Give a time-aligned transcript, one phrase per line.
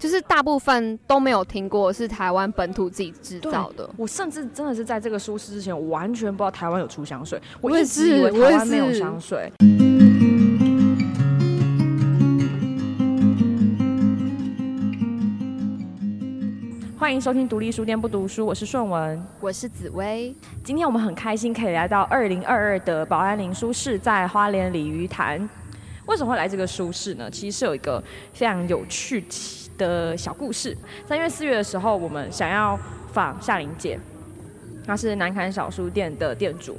[0.00, 3.86] 就是大部分都没有听过是台湾本土自己制造的。
[3.98, 9.52] 我甚至真的是在这个舒适之前，我完全不知道台湾有出香水，我也一直以为台湾没有香水。
[16.98, 20.34] 欢迎收听独立书店不读书，我是顺文，我是紫薇。
[20.64, 25.46] 今天我们很开心可以来到二零二二的保安林书室，在花莲鲤鱼潭。
[26.06, 27.30] 为什么会来这个书室呢？
[27.30, 29.22] 其实是有一个非常有趣
[29.80, 30.76] 的小故事。
[31.08, 32.78] 三月四月的时候，我们想要
[33.12, 33.98] 访夏玲姐，
[34.86, 36.76] 她是南坎小书店的店主。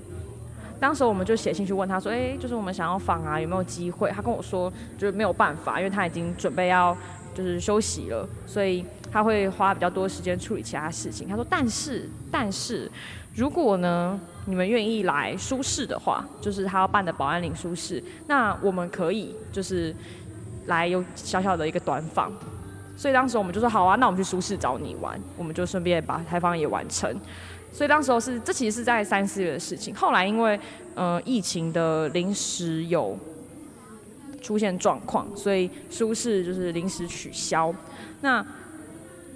[0.79, 6.95] 当时我们就写信去问她说：“哎，就是我们想要访啊，有没有机会？”她跟我说，就是没有办法，因为她已经准备要
[7.33, 8.85] 就是休息了，所以。
[9.13, 11.27] 他会花比较多时间处理其他事情。
[11.27, 12.89] 她说：“但是，但是，
[13.35, 19.93] 如果呢，你们愿意来舒适的话，就是他要办的保安岭舒适，那我们可以就是
[20.67, 22.31] 来有小小的一个短访。
[23.01, 27.11] 所以当时我们就说好啊，那我们去舒适找你玩，我们就顺便把采访也完成。
[27.71, 29.95] 所以当时候是这其实是在三四月的事情。
[29.95, 30.59] 后来因为
[30.93, 33.17] 呃疫情的临时有
[34.39, 37.73] 出现状况，所以舒适就是临时取消。
[38.21, 38.45] 那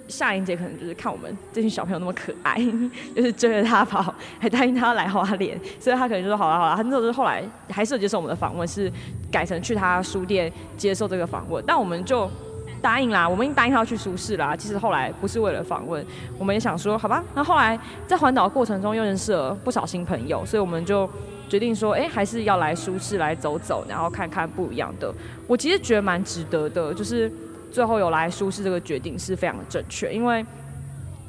[0.06, 2.64] 夏玲姐可能就是看我们这群小朋友那么可爱，
[3.16, 6.76] 就是追着他跑，还答应他来花莲，所以他可能就说好了好了。
[6.76, 8.88] 他那时候后来还是接受我们的访问，是
[9.28, 12.30] 改成去他书店接受这个访问，但我们就
[12.82, 14.56] 答应啦，我们已经答应他要去苏轼啦。
[14.56, 16.04] 其实后来不是为了访问，
[16.38, 17.22] 我们也想说好吧。
[17.34, 21.08] 那后来在环岛过程中又认识了不少新朋友，所以我们就
[21.48, 25.12] 决定说，哎，还是要来苏轼来走走，然后看看不一样的。
[25.46, 27.30] 我其实觉得蛮值得的，就是。
[27.72, 30.42] 最后有来苏轼这个决定是非常的正确，因为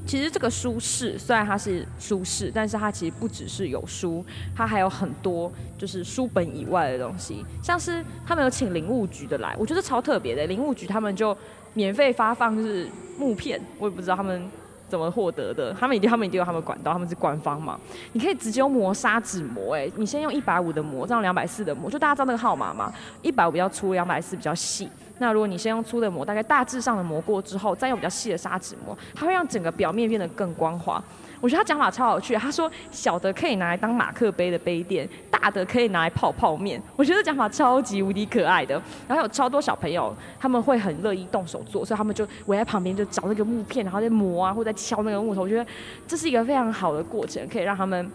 [0.08, 11.38] 其实这个舒适虽然它是舒适，但是它其实不只是有书，它还有很多就是书本以外的东西，像是他们有请林务局的来，我觉得超特别的，林务局他们就
[11.73, 12.88] 免费发放就是
[13.19, 14.49] 木片，我也不知道他们。
[14.88, 15.73] 怎么获得的？
[15.73, 17.80] 他们一定，他们一定有他们管道，他们是官方嘛？
[18.13, 22.92] 你可以直接用磨砂纸磨，哎，你先用一百五的磨，这样两百四的磨，就大家知道那个号码嘛？
[23.21, 24.89] 一百五比较粗，两百四比较细。
[25.20, 31.03] 那如果你先用粗的磨，大概大致上的磨过之后，再用比较细的砂纸磨，它会让整个表面变得更光滑。
[31.39, 32.36] 我觉得他讲法超有趣。
[32.36, 36.81] 他说小的可以拿来当马克杯的杯垫，大的可以拿来泡泡面。
[36.95, 38.81] 我觉得讲法超级无敌可爱的。
[39.08, 45.43] 然后有超多小朋友，他们会很乐意动手做，所以他们就围在旁边就找那个木片，然后在磨啊，或者在敲那个木头。
[45.43, 45.65] 我觉得
[46.08, 48.11] 这是一个非常好的过程，可以让他们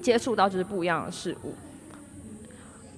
[0.00, 1.54] 接触到就是不一样的事物。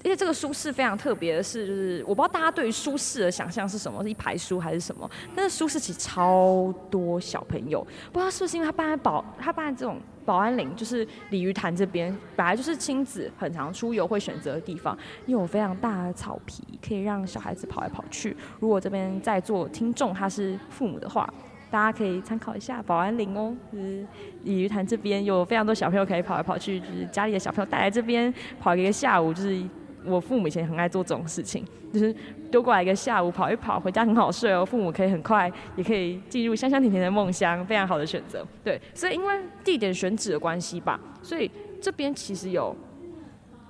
[0.02, 5.08] 而且这个书室非常特别的是，就是我不知道大家对于书室的想象是什么，是一排书还是什么？
[5.36, 14.96] 但是书室其实超多小朋友，不知道是不是因为他办在保，他办在这种保安岭，就是鲤鱼潭这边，本来就是亲子很常出游会选择的地方，
[15.26, 18.34] 又有非常大的草皮，可以让小孩子跑来跑去。
[18.58, 21.28] 如果这边在座听众他是父母的话，
[21.70, 24.06] 大家可以参考一下保安岭哦，就是
[24.44, 26.06] 鲤鱼潭这边有非常多小朋友。
[26.06, 27.70] 可以跑来跑去，就是家里的小朋友。
[27.70, 29.62] 带来这边跑一个下午，就是。
[30.04, 32.14] 我父母以前很爱做这种事情，就是
[32.50, 34.64] 丢过来一个下午跑一跑，回家很好睡哦。
[34.64, 38.46] 父母可以很快也可以进入香香甜甜的梦乡，非常好的选择。
[38.64, 41.50] 对，所以因为地点选址的关系吧，所以
[41.80, 42.74] 这边其实有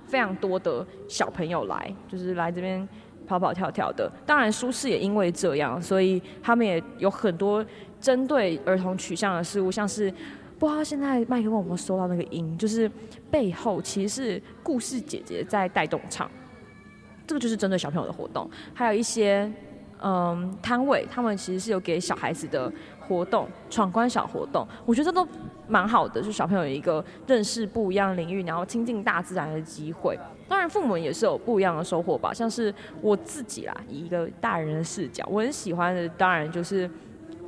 [0.05, 2.87] 非常多的小朋友来，就是来这边
[3.27, 4.11] 跑跑跳跳的。
[4.25, 7.65] 当然，舒适也因为这样，所以他们也有很多
[7.99, 10.13] 针对儿童取向的事物，像是。
[10.61, 12.87] 不知道现在麦克风有没有收到那个音，就是
[13.31, 16.29] 背后其实是故事姐姐在带动唱，
[17.25, 18.47] 这个就是针对小朋友的活动。
[18.71, 19.51] 还有一些
[20.03, 25.27] 嗯摊位，他们其实是有给小孩子的活动，闯关小活动，我觉得这都
[25.67, 30.15] 蛮好的，就小朋友有一个认识不一样领域，然后亲近大自然的机会。
[30.47, 32.71] 当然父母也是有不一样的收获吧，像是
[33.01, 36.87] 我自己啦，以一个大人的视角，我很喜欢的，当然就是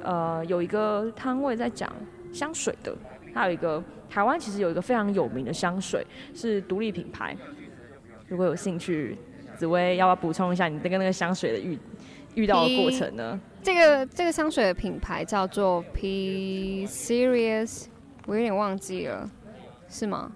[0.01, 1.87] 呃有一个摊位在讲。
[2.33, 2.93] 香水的，
[3.33, 7.37] 还有一个台湾其实有一个非常有名的香水是独立品牌。
[8.27, 9.17] 如果有兴趣，
[9.55, 11.77] 紫薇要不要补充一下你跟那个香水的遇
[12.33, 13.39] 遇到的过程呢？
[13.61, 17.85] 这个这个香水的品牌叫做 P Serious，
[18.25, 19.29] 我有点忘记了，
[19.87, 20.31] 是吗？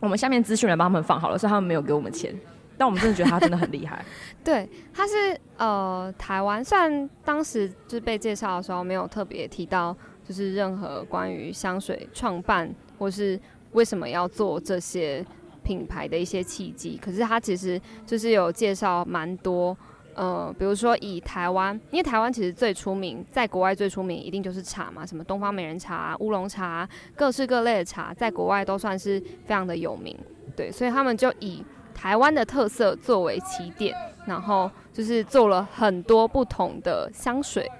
[0.00, 2.34] 我们下面资讯来帮他们放好了，所以他们没有给我们钱，
[2.76, 4.04] 但我们真的觉得他真的很厉害。
[4.44, 9.96] 对，他是呃台湾，虽然当时就是被介绍的时候没有特别提到。
[10.26, 13.38] 就是任何关于香水创办或是
[13.72, 15.24] 为什么要做这些
[15.64, 19.76] 品牌的一些契机，可是他其实就是有介绍蛮多，
[20.14, 30.18] 呃，比如说以台湾，因为台湾其实最出名，在国外最出名一定就是茶嘛，什么东方美人茶、乌龙茶，各式各类的茶，在国外都算是非常的有名，
[30.56, 31.64] 对，所以他们就以
[31.94, 33.96] 台湾的特色作为起点，
[34.26, 37.70] 然后就是做了很多不同的香水。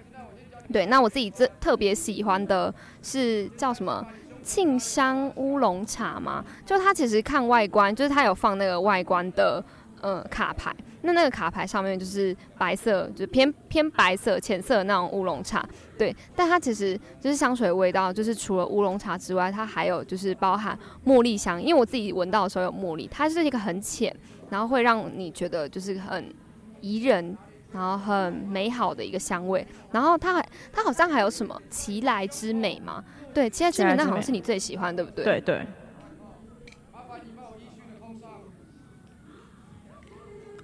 [0.72, 4.04] 对，那我自己最特别喜欢的是叫什么
[4.42, 6.44] 沁香乌龙茶吗？
[6.64, 9.62] 就它其实看外观，就是它有放那个外观的
[10.00, 15.64] 呃卡牌，那那个卡牌上面就是白色，就偏偏白色浅色的那种乌龙茶。
[15.96, 20.76] 对，但它其实就是香水味道，就是除了乌龙茶之外，它还有就是包含
[21.06, 24.12] 茉莉香，因为我自己闻到的时候有茉莉，它是一个很浅，
[24.50, 26.34] 然后会让你觉得就是很
[26.80, 27.36] 宜人。
[27.72, 33.02] 然后很美好的一个香味，然后它还它好像还有什么奇来之美吗？
[33.32, 35.24] 对，奇来之美那好像是你最喜欢，对不对？
[35.24, 35.66] 对对。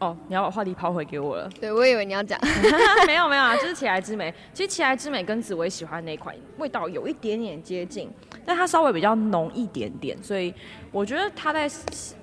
[0.01, 1.51] 哦，你要把话题抛回给我了。
[1.61, 2.39] 对，我以为你要讲，
[3.05, 4.33] 没有没有啊，就是奇来之美。
[4.55, 8.09] 其实奇来之美跟紫薇喜欢那款味道有一点点接近，
[8.47, 10.55] 但它稍微比较浓一点点，所以
[10.93, 11.69] 我觉得它在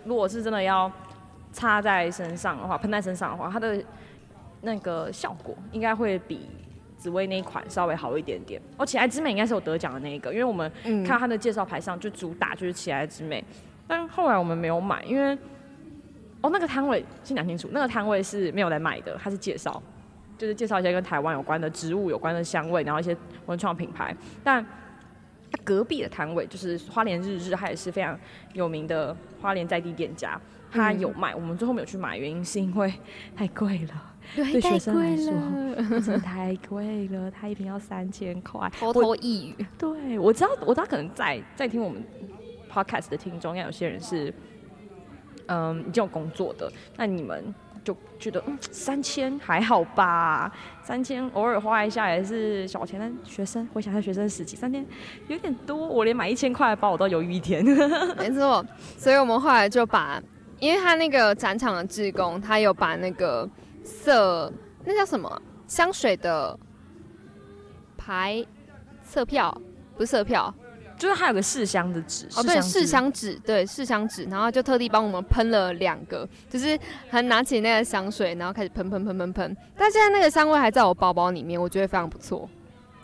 [0.05, 0.89] 如果是真的要
[1.51, 3.83] 擦在身上的话，喷在身上的话，它的。
[4.65, 6.49] 那个效果应该会比
[6.97, 8.59] 紫薇那一款稍微好一点点。
[8.77, 10.69] 哦，起来之美应该是有得奖的那一个，因为我们
[11.05, 13.41] 看它的介绍牌上就主打就是起来之美，
[13.87, 15.37] 但后来我们没有买，因为
[16.41, 19.81] 哦那个摊位先讲清楚，那个摊位是没有来买的，它是介绍，
[20.37, 23.15] 就是介绍一些跟台湾有关的植物有关的香味，然后一些
[23.45, 24.15] 文创品牌。
[24.43, 24.65] 但
[25.63, 28.17] 隔壁的摊位就是花莲日日，它也是非常
[28.53, 30.39] 有名的花莲在地店家，
[30.71, 32.93] 它有卖，我们最后没有去买，原因是因为
[33.35, 34.11] 太贵了。
[34.35, 35.31] 对学生来说，
[36.01, 39.65] 真的太贵了，它一瓶要三千块，偷偷一语。
[39.77, 42.03] 对，我知道，我知道，可能在在听我们
[42.71, 44.33] podcast 的听众，应该有些人是，
[45.45, 47.53] 嗯，已经有工作的，那你们
[47.85, 50.51] 就觉得，嗯，三千还好吧？
[50.83, 52.99] 三千偶尔花一下也是小钱。
[52.99, 54.85] 但学生，回想下学生时期，三千
[55.27, 57.63] 有点多，我连买一千块的包我都犹豫一天。
[58.17, 58.65] 没错，
[58.97, 60.21] 所以我们后来就把，
[60.59, 63.49] 因为他那个展场的志工，他有把那个。
[63.87, 64.51] 色
[64.83, 66.59] 那叫什么香水的
[67.95, 68.43] 牌
[69.03, 69.55] 色票
[69.95, 70.51] 不是色票，
[70.97, 76.77] 就是还有个试香的纸哦，对，试香纸对试香纸，然后就特地帮我们喷了两个，就是
[77.09, 79.57] 还拿起那个香水，然后开始喷喷喷喷喷。
[79.77, 82.49] 但现在那个香味还在我包包里面，我觉得非常不错。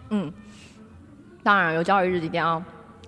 [0.09, 0.31] 嗯，
[1.43, 2.63] 当然有交易日一定要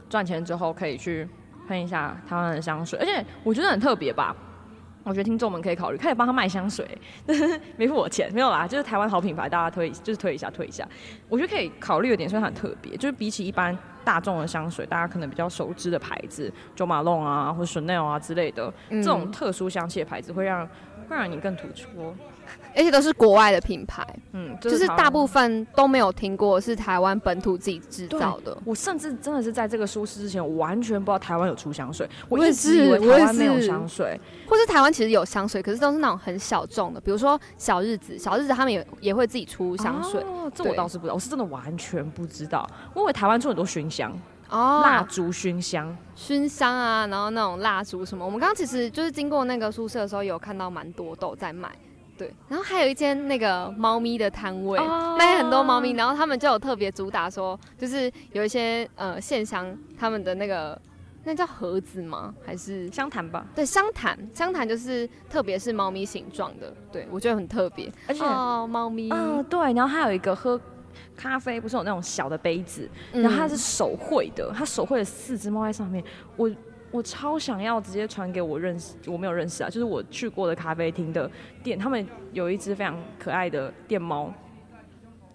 [0.09, 1.27] 赚钱之后可以去
[1.67, 4.35] 喷一下台湾的香水，而且我觉得很特别吧。
[5.05, 6.97] 我觉得听众们可以考虑，可以帮他卖香水，
[7.75, 10.87] 没付我钱，没有啦，就是台湾好品牌，大家推，就是推一下，推一下。
[11.27, 20.67] 我觉得可以考虑的点，虽然很特别，就是比起一般大众的香水，大家可能比较熟知的牌子，九马龙啊，或者 Chanel 啊之类的，这种特殊香气的牌子，会让
[21.07, 22.15] 会让你更突出。
[22.75, 28.57] 而且都是国外的品牌，嗯，就是大部分都没有听过是台湾本土自己制造的。
[28.65, 32.09] 我甚至真的是在这个舒适之前，我完全不知道台湾有出香水。
[32.27, 40.21] 我一直以为台湾没有香水，或是台湾其实有香水，可是都是那种很小众的，比如说小日子，小日子他们也也会自己出香水。
[40.21, 42.67] 哦，这我倒是不知道，我是真的完全不知道。
[42.95, 44.11] 我以为台湾出很多熏香
[44.49, 48.25] 哦，蜡烛熏香、熏香啊，然后那种蜡烛什么。
[48.25, 51.69] 我们刚刚其实就是经过那个宿舍的时候，有看到蛮多都在卖。
[52.23, 54.79] 对，然后还有一间那个猫咪的摊位，
[55.17, 60.79] 卖很多猫咪，然后他们就有特别主打说，就是有一些呃线香，他们的那个
[61.25, 62.33] 那叫盒子吗？
[62.45, 63.45] 还是香坛吧？
[63.53, 70.57] 对，香坛，香坛就是特别是猫咪形状的，对我觉得很特别，而且哦，猫咪，嗯，对，然后还有一个喝
[71.17, 76.01] 咖啡，不是有那种小的杯子，然后它是手绘的，它手绘了四只猫在上面，
[76.37, 76.49] 我。
[76.93, 81.29] 我超想要直接传给我认识，我没有认识啊，就是我去过的咖啡厅的
[81.63, 84.31] 店，他们有一只非常可爱的店猫，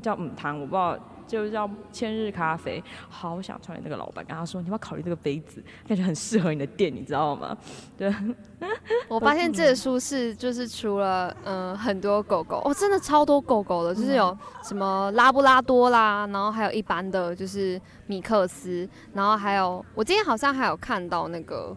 [0.00, 0.96] 叫母汤，我不知道。
[1.28, 7.56] 就叫千日咖啡，好想传给那个老板，跟他说，你要考虑这个杯子，感觉很适合你的店，你知道吗？
[7.96, 8.12] 对，
[9.08, 21.76] 我发现这个书是就是除了嗯很多狗狗，哦，真的超多狗狗的，就是有什么拉布拉多啦，然后还有一般的就是米克斯，然后还有我今天好像还有看到那个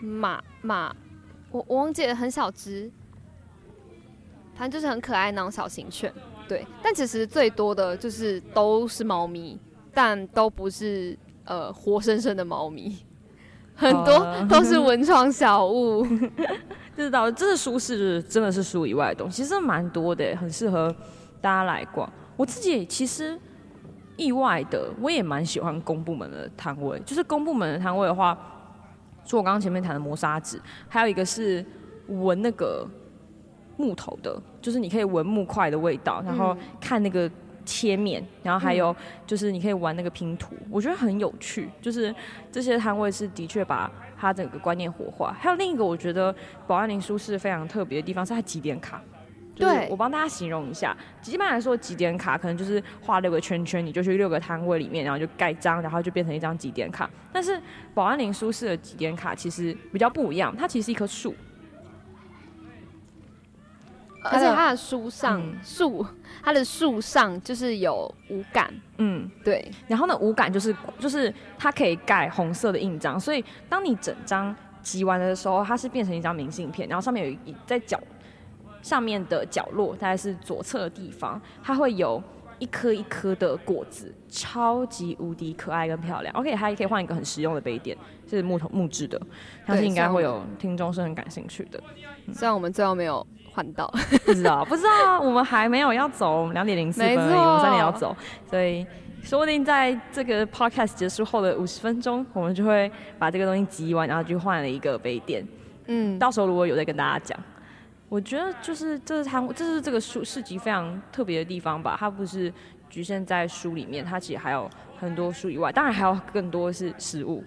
[0.00, 0.94] 马马，
[1.50, 2.88] 我我忘记了很小只，
[4.54, 6.12] 反正就是很可爱那种小型犬。
[6.46, 9.58] 对，但其实最多的就是都是猫咪，
[9.94, 12.98] 但都不是呃活生生的猫咪，
[13.74, 16.06] 很多都是文创小物。
[16.94, 20.94] 知道，这是舒适，真的是书以外的东西，其实蛮多的，很适合
[21.40, 22.08] 大家来逛。
[22.36, 23.38] 我自己其实
[24.16, 27.00] 意外的，我也蛮喜欢公部门的摊位。
[27.06, 28.38] 就是公部门的摊位的话，
[29.24, 31.64] 除我刚刚前面谈的磨砂纸，还有一个是
[32.08, 32.86] 闻那个。
[33.76, 37.30] 木头的，就是你可以闻木块的味道，然后看那个
[37.64, 38.94] 切面，然后还有
[39.26, 41.68] 就是你可以玩那个拼图，我觉得很有趣。
[41.80, 42.14] 就是
[42.52, 45.34] 这些摊位是的确把它整个观念活化。
[45.38, 46.34] 还有另一个我觉得
[46.66, 49.02] 保安林书是非常特别的地方，是它几点卡。
[49.56, 57.08] 对我帮大家形容一下，一般来说几点卡可能就是画六个圈圈，你就去六个摊位里面，然后就盖章，然后就变成一张几点卡。
[57.32, 57.60] 但是
[57.94, 61.32] 保安林书室的几点卡其实比较不一样，它其实是一棵树，
[64.24, 66.06] 而且它的书上嗯树，
[66.42, 78.00] 它的树上就是有五感，嗯，对，然后呢，五感就是就是它可以盖红色的印章，所以当你整张集完的时候，它是变成一张明信片，然后上面有一在角
[78.82, 82.22] 上面的角落，大概是左侧的地方，它会有
[82.58, 86.34] 一颗一颗的果子，超级无敌可爱跟漂亮。
[86.34, 87.96] OK，它也可以换一个很实用的杯垫，
[88.28, 89.20] 是木头木质的，
[89.66, 91.82] 相信应该会有听众是很感兴趣的。
[92.32, 93.86] 虽然我们最后没有换到，
[94.26, 98.16] 不知道，不知道啊，我们还没有要走，我们两点零四分而已，我们三点要走，
[98.50, 98.84] 所以
[99.22, 105.46] 说不定在这个 podcast 结束后的五十分钟，我们就会把这个东西集完，然后就换了一个杯垫。
[105.86, 107.38] 嗯，到时候如果有再跟大家讲。
[108.10, 111.96] 我觉得就是这是它，这是这个书市集非常特别的地方吧。
[111.98, 112.52] 它不是
[112.88, 114.70] 局限在书里面，它其实还有
[115.00, 117.42] 很多书以外，当然还有更多是食物。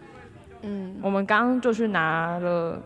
[0.63, 2.81] 嗯，我们刚刚就去拿了，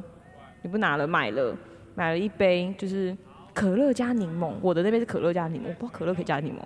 [0.62, 1.56] 你不拿了，买了
[1.96, 3.16] 买了一杯，就是
[3.54, 4.54] 可乐加柠檬。
[4.62, 6.60] 我的那杯是可乐加柠檬，我不知道可乐可以加柠檬。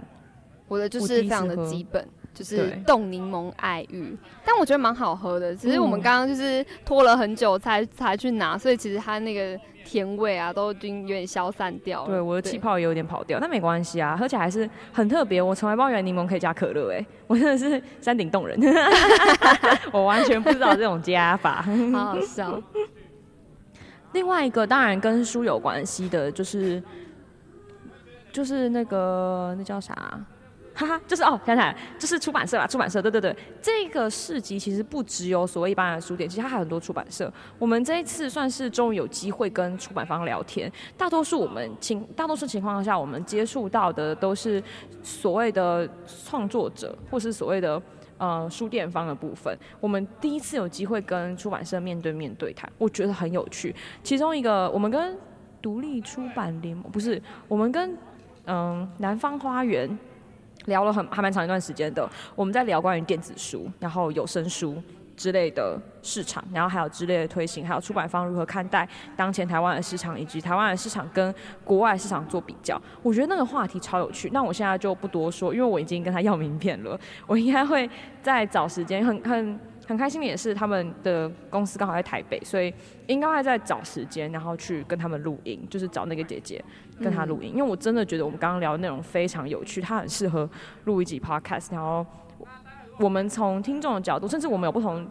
[0.68, 2.04] 我的就是非常的基本，
[2.34, 5.56] 就是冻柠檬爱玉，但我觉得蛮好喝的。
[5.56, 9.56] 只是我们嗯刚刚就是拖了很久才才去拿，所以其实它那个
[9.86, 12.08] 甜味啊都已经有点消散掉了。
[12.08, 15.40] 对，我的气泡也有点跑掉，但没关系啊，喝起来还是很特别。
[15.40, 18.60] 我从来不知道原来柠檬可以加可乐，哎，我真的是山顶洞人，
[19.94, 21.64] 我完全不知道这种加法。
[21.94, 22.60] 好好笑。
[24.16, 26.82] 另外一个当然跟书有关系的，就是
[28.32, 29.94] 就是那个那叫啥？
[30.74, 37.32] 哈哈，就是哦，想起来，就是出版社吧，出版社，对对对，这个市集其实不只有所谓一般的书店，其实它还有很多出版社。
[37.58, 44.62] 我们这一次算是终于有机会跟出版方聊天，大多数我们情大多数情况下，我们接触到的都是
[45.02, 45.90] 所谓的
[46.26, 47.82] 创作者，或是所谓的
[48.18, 49.58] 呃书店方的部分。
[49.80, 53.76] 我们第一次有机会跟出版社面对面对谈，我觉得很有趣。
[54.04, 55.18] 其中一个，我们跟
[55.62, 57.98] 独立出版联盟不是，我们跟
[58.46, 59.90] 嗯南方花园
[60.66, 62.10] 聊了很还蛮长一段时间的。
[62.36, 64.82] 我们在聊关于电子书，然后有声书。
[65.16, 72.80] 之类的市场，然后还有之类的推行，还有出版方如何看待当前台湾的市场，以及台湾的市场跟国外市场做比较。
[73.02, 74.30] 我觉得那个话题超有趣。
[74.32, 77.00] 那我现在就不多说，因为我已经跟他要名片了。
[77.26, 77.90] 我应该会
[78.22, 82.74] 再找时间，很很很开心的也是他们的公司刚好在台北，所以
[83.08, 86.64] 应该会再找时间，然后去跟他们录音，就是找那个姐姐
[87.02, 87.50] 跟他录音。
[87.50, 90.50] 因为我真的觉得我们刚刚聊的内容非常有趣，他很适合
[90.84, 92.06] 录一集 podcast，然后。
[92.98, 95.06] 我们从听众的角度，甚至我们有不同，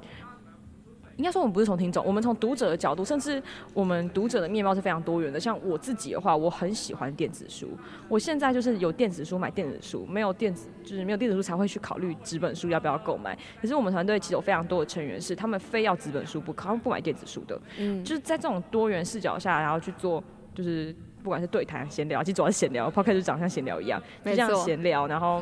[1.16, 5.38] 应该说我们不是从听众，我们从读者的角度，甚至我们读者的面貌是非常多元的。
[5.38, 7.68] 像我自己的话，我很喜欢电子书，
[8.08, 13.38] 我现在就是有电子书买电子书，没有电子就是没有电子书才会去考虑纸本书要不要购买。
[13.60, 17.60] 可是我们团队其实有非常多的成员是他们非要纸本书不可，他们不买电子书的。
[17.78, 20.22] 嗯，就是在这种多元视角下，然后去做
[20.54, 20.94] 就是。
[21.22, 25.40] 不管是对谈、闲聊，其实主要是闲聊 c a 就长得像闲聊一样，就这样闲聊，然后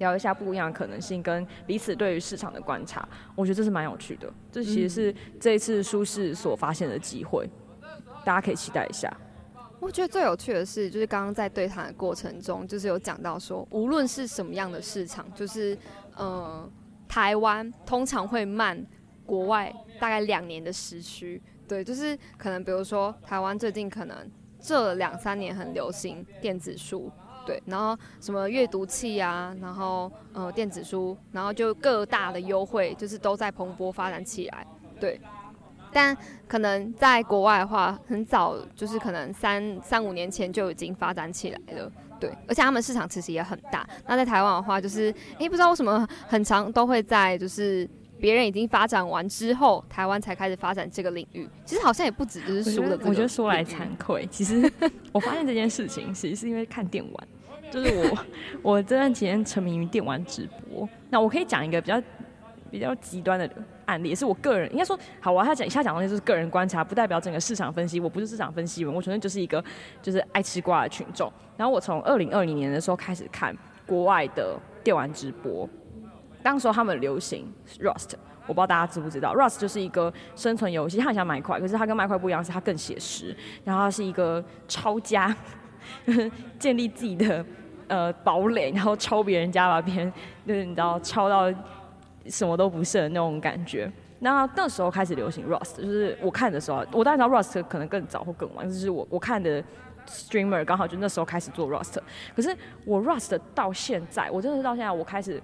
[0.00, 4.28] 聊一下不一样的可能性跟彼此对于市场的观察，我觉得这是蛮有趣的。
[4.50, 7.48] 这其实是这一次舒适所发现的机会，
[8.24, 9.10] 大家可以期待一下。
[9.78, 15.76] 我觉得最有趣的是，就是刚刚在对谈的过程中，就是有讲到说，无论是什么样的市场，就是
[16.16, 16.70] 呃，
[17.08, 18.84] 台湾通常会慢
[19.24, 21.40] 国外大概两年的时区。
[21.66, 24.16] 对，就是可能比如说台湾最近可能
[24.60, 27.10] 这两三年很流行电子书，
[27.50, 34.64] 对，然后什么阅读器啊，然后呃电子书，然后就各大的优惠就是都在蓬勃发展起来，
[35.00, 35.20] 对。
[35.92, 36.16] 但
[36.46, 41.90] 可能在国外的话，很早就是可能三三五年前就已经发展起来了，
[42.20, 43.84] 对，而且他们市场其实也很大。
[44.06, 47.88] 那在台湾的话，就是诶、不知道为什么很长都会在就是
[48.20, 51.48] 别人已经发展完之后，台湾才开始发展这个领域。
[51.64, 54.72] 其实好像也不止就是书的这个我觉得说来惭愧，其实
[55.10, 57.28] 我发现这件事情其实是因为看电玩，
[57.70, 58.18] 就是我
[58.62, 60.88] 我这段期间沉迷于电玩直播。
[61.08, 62.02] 那我可以讲一个比较
[62.70, 63.48] 比较极端的
[63.86, 68.00] 案例，也是我个人应该说好，我要讲以下讲的就是个人观察，不代表整个市场分析。
[68.00, 69.62] 我不是市场分析员，我纯粹就是一个
[70.02, 71.32] 就是爱吃瓜的群众。
[71.56, 75.68] 然后我从二零二零年的时候开始看国外的电玩直播，
[76.42, 78.12] 当时候他们流行 Rust。
[78.46, 85.36] 我不知道大家知不知道，Rust 就是一个生存游戏，它很像麦块，可是它跟麦块不一样，是它更写实，然后它是一个抄家，
[86.58, 87.44] 建立自己的
[87.90, 90.10] 呃堡垒，然后抄别人家，把别人
[90.46, 91.52] 就是你知道抄到
[92.26, 93.92] 什么都不剩的那种感觉。
[94.20, 99.62] 那那时候开始流行 Rust，就是我看的时候，我当然知道 Rust 可能更早或更晚，就是我我看的
[100.06, 101.98] streamer 刚好就那时候开始做 Rust，
[102.34, 102.56] 可是
[102.86, 105.42] 我 Rust 到现在，我真的是到现在我开始。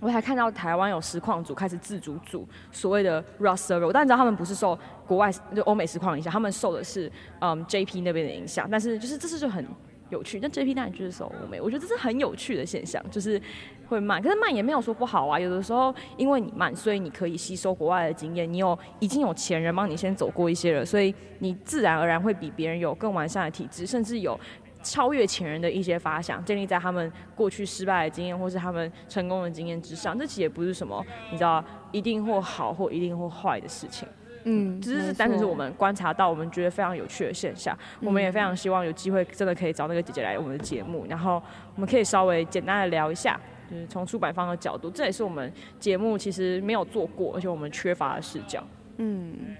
[0.00, 4.76] 我还看到台湾有实况组开始自主组所谓的 Rust server，但你知道他们不是受
[5.06, 8.66] 国外就欧美实况影响，他们受的是嗯 JP 那边的影响。
[8.68, 9.64] 但是就是这是就很
[10.12, 13.40] 有趣，但 JP 当然就是受欧美，我觉得这是很有趣的现象，就是
[13.88, 15.40] 会慢，可是慢也没有说不好啊。
[15.40, 24.38] 有的时候因为你慢，所以你可以吸收国外的经验，你有已经有前人帮你先走过一些了，所以你自然而然会比别人有更完善的体质，甚至有。
[24.84, 30.18] 超越前人的一些发想，建立在他们过去失败的经验或是他们成功的经验之上。
[30.18, 31.00] 这其实也不是什么
[31.30, 34.08] 你知道一定或好或一定或坏的事情。
[34.44, 37.76] 嗯，只是单纯是我们观察到我们觉得非常有趣的现象。
[38.00, 41.42] 我们也非常希望有机会真的可以找那个姐姐来我们的节目，然后
[41.74, 48.62] 我们可以稍微简单的聊一下，就是从出版方的角度，这也是我们节目其实没有做过，而且我们缺乏的视角。
[48.96, 49.56] 嗯，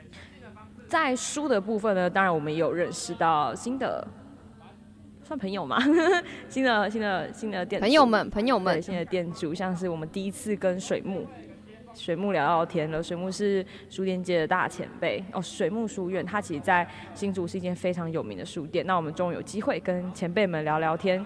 [0.87, 4.07] 在书的部分呢，当然我们也有认识到新的。
[5.25, 5.79] 算朋友嘛，
[6.51, 11.25] 新的新的新的店朋友们朋友们，新的店主，像是我们第一次跟水木
[11.95, 13.03] 水木聊聊天了。
[13.03, 18.87] 水木是书店界的大前辈哦，水木书院，它其实在新竹是一间非常有名的书店。
[18.87, 21.25] 那我们终于有机会跟前辈们聊聊天，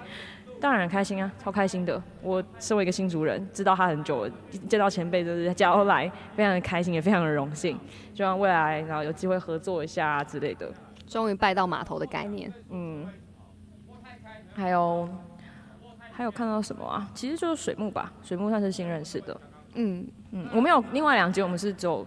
[0.60, 2.02] 当然很开心啊，超开心的。
[2.22, 4.30] 我身为一个新竹人，知道他很久了，
[4.68, 7.78] 见到前辈就是交来，非常的开心，也非常的荣幸。
[8.14, 10.72] 希望未来然后有机会合作一下之类的。
[11.06, 13.06] 终于拜到码头的概念，嗯。
[14.54, 15.06] 还有，
[16.10, 17.06] 还有看到什么啊？
[17.14, 19.38] 其实就是水木吧，水木算是新认识的。
[19.74, 20.06] 嗯
[20.36, 22.06] 嗯，我们有另外两节，我们是走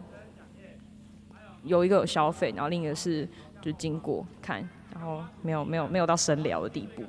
[1.63, 3.27] 有有一个有消费，然后另一个是
[3.59, 4.57] 就经过看，
[4.93, 7.03] 然后没有没有没有到深聊的地步。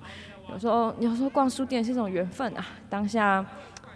[0.51, 3.45] 有时候有时候逛书店是一种缘分啊，当下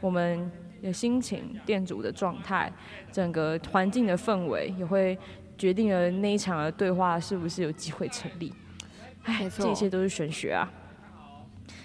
[0.02, 0.52] 我们
[0.82, 2.70] 的心情、店主的状态、
[3.10, 5.18] 整个环境的氛围，也会
[5.56, 8.52] 决定了那一场的对话是不是有机会成立。
[9.22, 10.70] 哎，这一切都是玄学啊。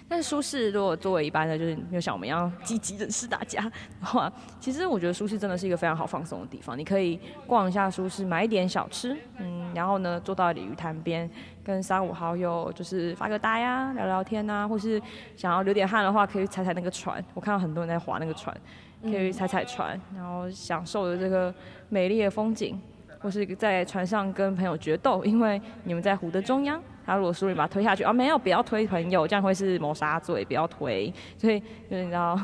[0.10, 6.76] 但是舒适，如果作为一般的，就是没有像我们一样积极认识大家的话，其实我觉得舒适真的是一个非常好放松的地方。
[6.76, 11.30] 你可以逛一下舒适，买一点小吃，嗯，然后呢坐到鲤鱼潭边，
[11.64, 15.00] 跟三五好友就是发个呆呀，聊聊天呐，或是
[15.38, 17.24] 想要流点汗的话，可以踩踩那个船。
[17.36, 18.56] 我看到很多人在划那个船，
[19.04, 21.54] 可以踩踩船，然后享受着这个
[21.88, 22.82] 美丽的风景，
[23.20, 26.82] 或是在船上跟朋友决斗，因为你们在湖的中央。
[27.10, 28.14] 他如果输，你把他推下去啊？
[28.14, 31.12] 没有，不要推朋友，这样会是谋杀罪，不要推。
[31.38, 32.40] 所以就是你知道，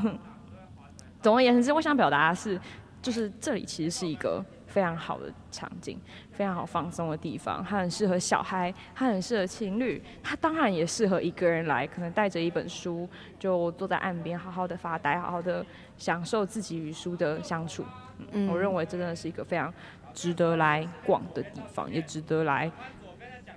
[1.22, 2.60] 总而言之，我想表达的是，
[3.02, 6.00] 就是这里其实是一个非常好的场景，
[6.32, 7.64] 非常好放松的地方。
[7.64, 13.08] 它很适合小孩，它很适合情侣，它当然也适合一个人来，可能带着一本书，
[13.40, 15.66] 就坐在岸边，好好的发呆，好好的
[15.98, 17.84] 享受自己与书的相处。
[18.32, 19.74] 嗯，我认为真的是一个非常
[20.14, 22.72] 值得来逛的地方，也值得来。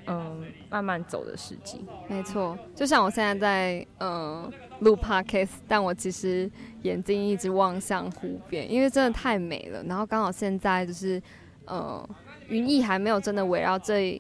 [0.09, 2.59] 嗯，慢慢走的时机，没错。
[2.75, 6.51] 就像我现在在嗯录 podcast，但我其实
[6.83, 9.83] 眼睛一直望向湖边，因为真的太美了。
[9.85, 11.21] 然后刚好现在就是
[11.67, 12.09] 呃
[12.49, 14.19] 云翳还没有真的围绕这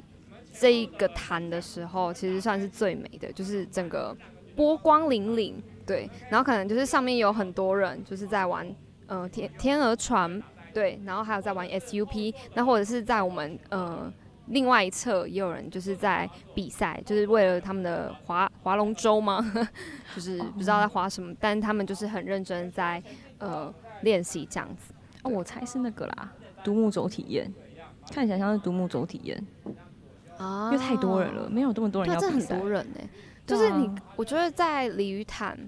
[0.53, 4.15] 这一个潭的时候，其实算是最美的，就是整个
[4.55, 5.55] 波光粼粼。
[5.87, 8.71] 对，然后可能就是上面有很多人就是在玩
[9.07, 10.43] 呃天天鹅船，
[10.75, 14.13] 对，然后还有在玩 SUP，那或者是在我们呃。
[14.51, 19.45] 另外一侧也有人就是在比赛，就是为了他们的划划龙舟吗？
[20.15, 23.03] 就是不知道在划什么，但他们就是很认真在
[23.39, 24.93] 呃练习这样子。
[25.23, 26.33] 哦，我猜是那个啦，
[26.65, 27.53] 独木舟体验，
[28.11, 29.47] 看起来像是独木舟体验
[30.39, 32.55] 啊，因为太多人了，没有这么多人要比赛。
[32.55, 33.01] 很多人呢，
[33.47, 35.59] 就是你，我觉得在鲤鱼潭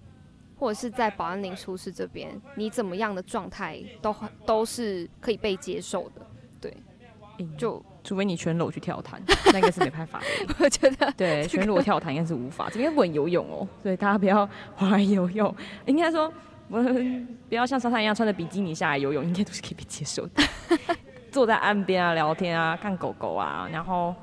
[0.58, 6.26] 或者是在保安林出事这边，你怎么样的状态都很都是可以被接受的，
[6.60, 6.74] 对，
[7.58, 7.84] 就。
[8.02, 9.20] 除非你全裸去跳潭，
[9.52, 10.54] 那应该是没办法的。
[10.58, 12.68] 我觉得对，全裸跳潭应该是无法。
[12.70, 15.54] 这边不能游泳哦， 所以大家不要滑来游泳。
[15.86, 16.32] 应该说，
[16.68, 16.82] 我
[17.48, 20.42] 不要像沙滩一样穿着比基尼下来游泳，应该都是可以被接受的。
[21.30, 24.14] 坐在岸边啊，聊天啊，看狗狗啊，然后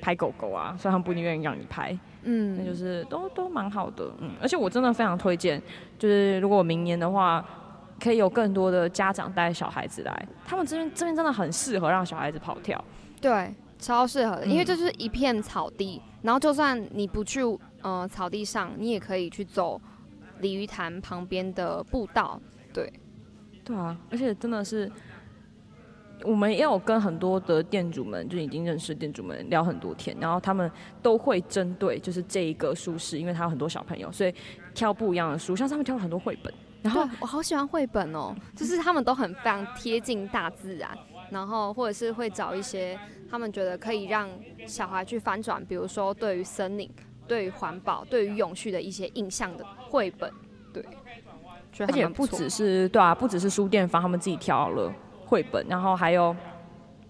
[0.00, 4.30] 拍狗狗啊，虽然他们不一定愿意让你拍，嗯，那就是都都蛮好的，嗯。
[4.40, 5.62] 而且我真的非常推荐，
[5.98, 7.44] 就是如果明年的话。
[8.00, 12.84] 可以有更多的家长带小孩子来，他们这边这边真的很适合让小孩子跑跳，
[13.22, 17.40] 对，超适合的，因为就是一片草地，然后就算你不去
[17.80, 19.80] 呃草地上，你也可以去走
[20.40, 22.40] 鲤鱼潭旁边的步道，
[22.74, 22.92] 对，
[23.64, 24.90] 对啊，而且真的是，
[26.24, 30.68] 我们也有跟很多的店主们，就已经认识店主们聊很多天，然后他们
[31.00, 34.34] 都会针对就是这一个书室，因为他有很多小朋友，所以
[34.74, 36.52] 挑不一样的书，像他们挑了很多绘本。
[36.82, 40.90] 然后我好喜欢绘本哦，就是他们都很非常贴近大自然，
[41.32, 42.98] 然后或者是会找一些
[43.30, 44.28] 他们觉得可以让
[44.66, 46.88] 小孩去翻转，比如说对于森林
[47.26, 50.30] 对于环保、对于永续的一些印象的绘本，
[50.72, 50.84] 对，
[51.80, 54.92] 而且不只是对啊，不只是书店方他们自己挑了
[55.24, 56.36] 绘本，然后还有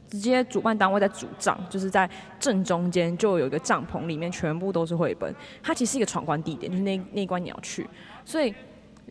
[0.09, 2.09] 直接主办单位在主帐，就是在
[2.39, 5.35] 正中间就有一个帐篷，里面全部都是绘本。
[5.63, 7.89] 它其实是一个闯关地点，就是那那一关你要去，
[8.25, 8.55] 所以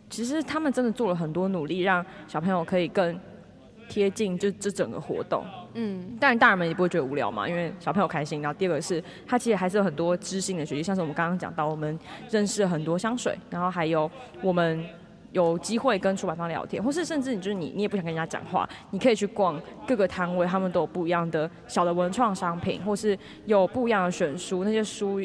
[0.08, 3.20] 其实他们真的做了很多努力，让小朋友可以更
[3.92, 5.44] 贴近就这整个活动。
[5.74, 8.40] 嗯，但大人们也不会觉得无聊嘛，因为小朋友开心。
[8.40, 11.98] 然后第二个是，它其实还是有很多知性的学习，像是我们刚刚讲到，我们
[12.30, 14.82] 认识了很多香水，然后还有我们
[15.32, 25.20] 有机会跟出版方聊天，或是甚至你就是你，你也不想跟人家讲话，你可以去逛各个摊位，他们都有不一样的小的文创商品，或是有不一样的选书，那些书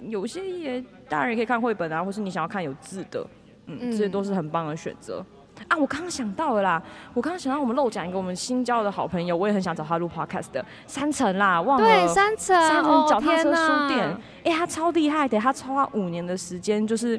[0.00, 3.26] 有些也大人也可以看绘本啊，或是你想要看有字的，
[3.66, 5.24] 嗯，这些都是很棒的选择。
[5.68, 6.82] 啊，我刚刚想到了啦！
[7.14, 17.18] 我刚刚想到我们漏讲一个我们新交的好朋友，我也很想找他录 podcast 的三层啦，忘了对三层三层脚踏车书店，哎，他超厉害的，他超花五年的时间，就是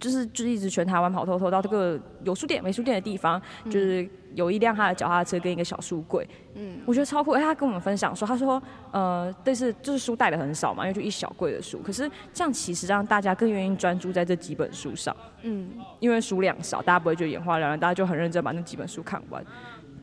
[0.00, 4.08] 就是就是一直全台湾跑透透到这个有书店没书店的地方，就是。
[4.36, 7.32] 有一辆他的脚踏车跟一个小书柜，嗯，我觉得超酷。
[7.32, 11.80] 哎，他跟我们分享说，他说，呃，但是就是书带的很少嘛，因为就一小柜的书。
[11.84, 19.44] 可是这样其实让大家更愿意专注在这几本书上，嗯，因为书量少，大家不会觉得眼花缭乱，大家就很认真把那几本书看完。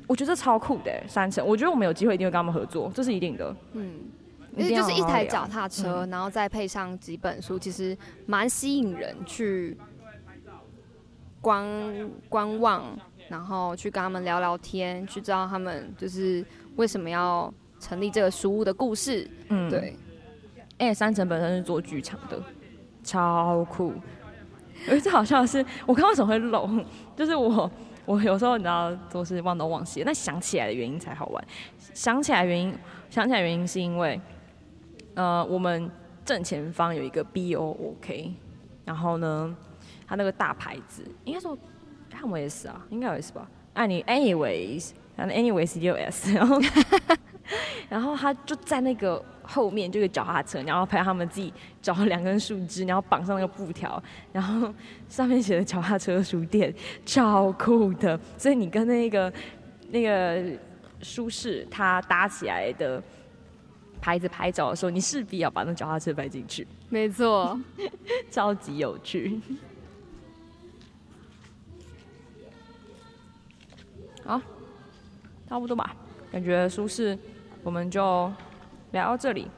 [0.08, 1.48] 我觉得超酷的，三层。
[1.48, 3.56] 我觉得我们有机会一定会跟他们合作，这是一定的。
[3.76, 3.94] 嗯，
[4.58, 9.78] 因为就是一台脚踏车，然后再配上几本书，其实蛮吸引人去
[11.41, 11.65] 观
[12.28, 12.84] 观望。
[13.30, 16.41] 然后去跟他们聊聊天，去知道他们就是
[16.78, 19.30] 为什么要成立这个书屋的故事。
[19.50, 19.98] 嗯，对。
[20.78, 22.41] 哎，三层本身是做剧场的，
[23.04, 23.93] 超酷。
[24.89, 26.70] 而且好像是我刚刚为什么会漏，
[27.17, 27.70] 就是我
[28.06, 31.48] 我有时候你知道都是忘东忘西，那想起来的原因才好玩。
[31.93, 32.74] 想起来原因，
[33.10, 34.17] 想起来原因是因为，
[35.18, 35.90] 呃，我们
[36.24, 38.32] 正前方有一个 B O O K，
[38.86, 39.58] 然后呢，
[40.06, 41.58] 它那个大牌子应该说。
[42.10, 43.48] 看我也是啊，应该有 S 吧？
[43.74, 46.60] 啊，你 anyways，反正 anyways 就有 S，然后
[47.90, 54.02] 然后他就在那个后面就个脚踏车，然后拍他们自己找了两根树枝，然后绑上那个布条，
[54.32, 54.74] 然后
[55.10, 56.74] 上面写的脚踏车书店，
[57.06, 58.20] 超酷的。
[58.38, 59.32] 所以你跟那个
[59.90, 60.42] 那个
[61.02, 63.04] 舒适他搭起来的
[64.08, 66.65] 牌子拍照的时候，你势必要把那脚踏车摆进去。
[66.88, 67.60] 没错，
[68.32, 69.38] 超级有趣。
[74.24, 74.39] 好，
[75.50, 75.93] 差不多吧。
[76.32, 77.20] 感觉舒适，
[77.63, 78.32] 我们就
[78.91, 79.50] 聊到这里。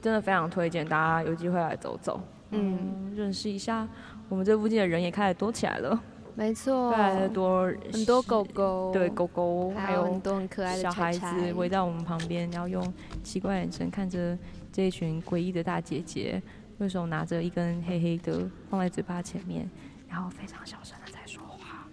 [0.00, 3.88] 真的非常推荐大家有机会来走走，嗯，认识一下
[4.28, 6.00] 我们这附近的人也开始多起来了。
[6.34, 12.82] 没错，越来越多很多狗狗，对狗狗，还有很多很可爱的小孩子围在我们旁边，然后用
[13.22, 14.36] 奇怪眼神看着
[14.72, 16.42] 这一群诡异的大姐姐，
[16.78, 19.68] 右手拿着一根黑黑的放在嘴巴前面，
[20.08, 21.86] 然后非常小声的在说话。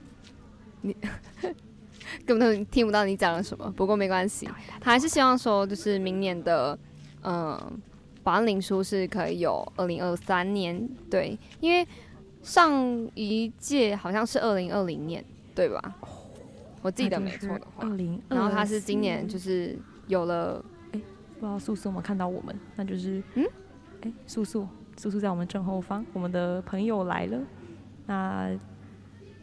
[0.82, 0.96] 你
[2.26, 4.48] 根本都听不到你讲了什么，不过没关系，
[4.80, 6.80] 他还是希望说，就是明年的，
[7.24, 7.82] 嗯，
[8.24, 11.86] 保安林书是可以有二零二三年，对，因为
[12.42, 12.74] 上
[13.16, 15.24] 一届好像是二零二零年，
[15.56, 15.96] 对吧？
[16.82, 21.02] 我记得没错的话，二零，然后他是今年就是有了，哎，
[21.40, 22.58] 不知道素素有没有看到我们？
[22.76, 23.46] 那就是，嗯，
[24.02, 27.40] 哎，素素，素素在我们正后方，我们的朋友来了，
[28.06, 28.58] 那。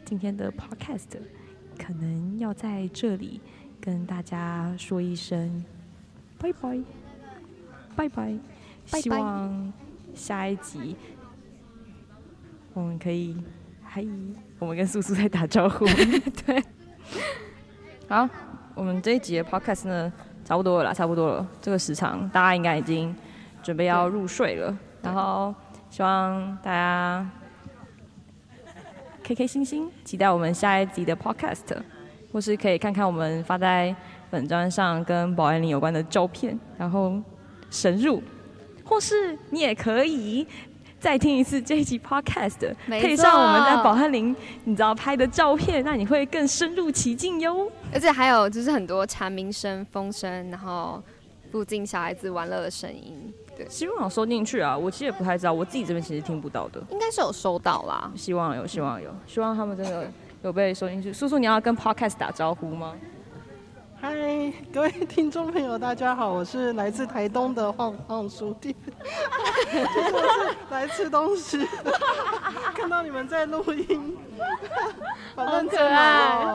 [0.05, 1.19] 今天的 podcast
[1.77, 3.41] 可能要在这里
[3.81, 5.65] 跟大家说一声
[6.37, 6.79] 拜拜，
[7.93, 8.33] 拜拜，
[8.85, 9.73] 希望
[10.15, 10.95] 下一集
[12.77, 13.35] 我们可以，
[13.83, 14.05] 嗨，
[14.59, 15.83] 我们跟素素在打招呼，
[16.45, 16.63] 对，
[18.07, 18.29] 好，
[18.75, 20.13] 我们这一集的 podcast 呢，
[20.45, 23.15] 差不多了啦，差不多了，这个时长大家应该已经
[23.63, 25.55] 准备要入睡了，然后
[25.89, 27.27] 希望大家。
[29.23, 31.75] 开开心心，期待我们下一集的 podcast，
[32.31, 33.93] 或是可以看看我们发在
[34.29, 37.19] 本专上跟保安林有关的照片，然后
[37.71, 38.21] 深入，
[38.85, 40.47] 或是你也可以
[40.99, 47.71] 再听一次这一集 podcast，配上我们在保安林你知道拍的照片，那你会更深入其境哟。
[47.93, 51.01] 而且还有就是很多蝉鸣声、风声，然后
[51.51, 53.33] 附近小孩子玩乐的声音。
[53.55, 54.77] 对希望有收进去啊！
[54.77, 56.79] 我其实也不太知道，我自己这边其实听不到的。
[56.89, 60.11] 应该是有收到啦，希望有，希望有，希望他们真的
[60.43, 61.11] 有被收进去。
[61.13, 62.93] 叔叔，你要跟 Podcast 打招呼吗？
[63.99, 64.13] 嗨，
[64.71, 68.73] 各位听众朋友，大家好，我是来自台东的晃晃书店，
[69.73, 71.67] 就是来吃东西，
[72.75, 74.15] 看到你们在录音，
[75.35, 76.45] 好可爱，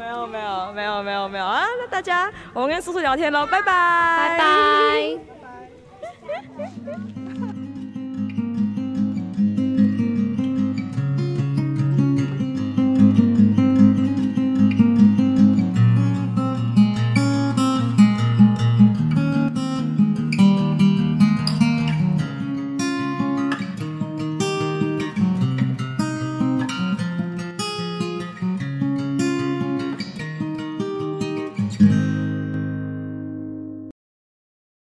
[0.00, 1.62] 没有没有没有没有没有啊！
[1.78, 5.33] 那大家，我们跟叔叔聊天喽，拜拜，拜拜。